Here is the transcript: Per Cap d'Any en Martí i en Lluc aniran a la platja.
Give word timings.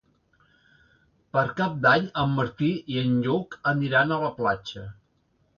Per 1.35 1.43
Cap 1.59 1.75
d'Any 1.83 2.09
en 2.23 2.33
Martí 2.39 2.71
i 2.95 2.99
en 3.05 3.13
Lluc 3.27 3.55
aniran 3.75 4.15
a 4.17 4.21
la 4.27 4.33
platja. 4.43 4.91